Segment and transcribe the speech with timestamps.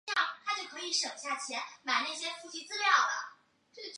[0.01, 0.01] 罗伯特斯坦恩是哥伦比亚大学建筑系硕士以及耶鲁大学建筑系
[2.67, 2.83] 的硕
[3.75, 3.81] 士。